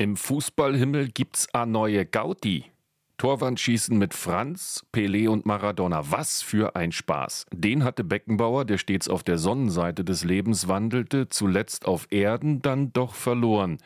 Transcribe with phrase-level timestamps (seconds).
[0.00, 2.64] Im Fußballhimmel gibt's a neue Gauti.
[3.18, 6.10] Torwandschießen mit Franz, Pelé und Maradona.
[6.10, 7.44] Was für ein Spaß.
[7.52, 12.94] Den hatte Beckenbauer, der stets auf der Sonnenseite des Lebens wandelte, zuletzt auf Erden dann
[12.94, 13.76] doch verloren.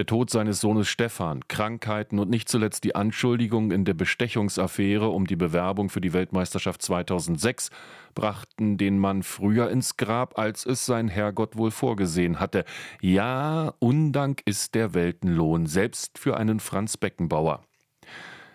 [0.00, 5.26] Der Tod seines Sohnes Stefan, Krankheiten und nicht zuletzt die Anschuldigung in der Bestechungsaffäre um
[5.26, 7.68] die Bewerbung für die Weltmeisterschaft 2006
[8.14, 12.64] brachten den Mann früher ins Grab, als es sein Herrgott wohl vorgesehen hatte.
[13.02, 17.60] Ja, Undank ist der Weltenlohn, selbst für einen Franz Beckenbauer.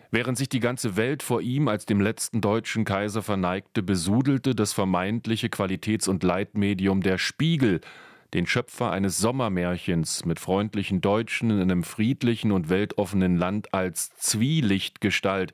[0.09, 4.73] Während sich die ganze Welt vor ihm als dem letzten deutschen Kaiser verneigte, besudelte das
[4.73, 7.81] vermeintliche Qualitäts- und Leitmedium der Spiegel
[8.35, 15.53] den Schöpfer eines Sommermärchens mit freundlichen Deutschen in einem friedlichen und weltoffenen Land als Zwielichtgestalt,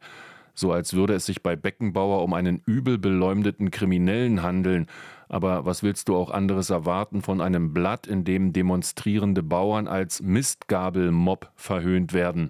[0.56, 4.88] so als würde es sich bei Beckenbauer um einen übel beleumdeten Kriminellen handeln.
[5.30, 10.24] Aber was willst du auch anderes erwarten von einem Blatt, in dem demonstrierende Bauern als
[10.24, 12.50] Mistgabelmob verhöhnt werden?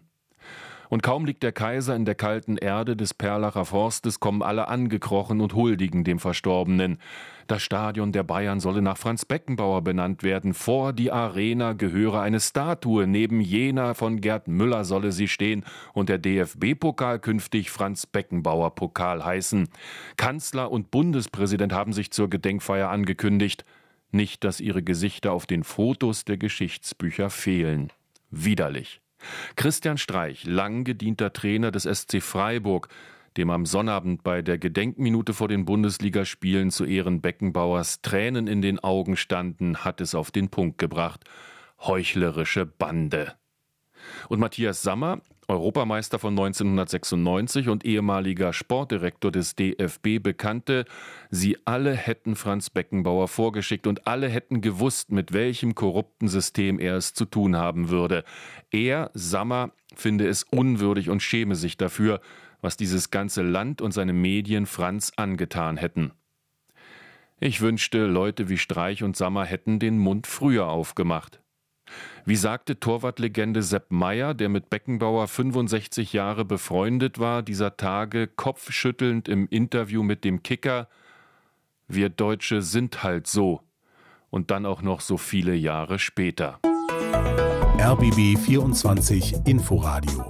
[0.92, 5.40] Und kaum liegt der Kaiser in der kalten Erde des Perlacher Forstes, kommen alle angekrochen
[5.40, 6.98] und huldigen dem Verstorbenen.
[7.48, 10.54] Das Stadion der Bayern solle nach Franz Beckenbauer benannt werden.
[10.54, 13.08] Vor die Arena gehöre eine Statue.
[13.08, 19.24] Neben jener von Gerd Müller solle sie stehen und der DFB-Pokal künftig Franz Beckenbauer Pokal
[19.24, 19.70] heißen.
[20.18, 23.64] Kanzler und Bundespräsident haben sich zur Gedenkfeier angekündigt.
[24.12, 27.94] Nicht, dass ihre Gesichter auf den Fotos der Geschichtsbücher fehlen.
[28.30, 29.00] Widerlich.
[29.56, 32.88] Christian Streich, lang gedienter Trainer des SC Freiburg,
[33.38, 38.80] dem am Sonnabend bei der Gedenkminute vor den Bundesligaspielen zu Ehren Beckenbauers Tränen in den
[38.80, 41.24] Augen standen, hat es auf den Punkt gebracht.
[41.80, 43.36] Heuchlerische Bande.
[44.30, 50.86] Und Matthias Sammer, Europameister von 1996 und ehemaliger Sportdirektor des DFB, bekannte,
[51.30, 56.96] sie alle hätten Franz Beckenbauer vorgeschickt und alle hätten gewusst, mit welchem korrupten System er
[56.96, 58.24] es zu tun haben würde.
[58.72, 62.22] Er, Sammer, finde es unwürdig und schäme sich dafür,
[62.62, 66.12] was dieses ganze Land und seine Medien Franz angetan hätten.
[67.40, 71.41] Ich wünschte, Leute wie Streich und Sammer hätten den Mund früher aufgemacht.
[72.26, 79.28] Wie sagte Torwartlegende Sepp Meyer, der mit Beckenbauer 65 Jahre befreundet war, dieser Tage kopfschüttelnd
[79.28, 80.88] im Interview mit dem Kicker,
[81.88, 83.62] wir Deutsche sind halt so.
[84.30, 86.60] Und dann auch noch so viele Jahre später.
[87.80, 90.30] RBB 24 Inforadio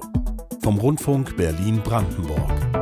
[0.63, 2.80] vom Rundfunk Berlin-Brandenburg.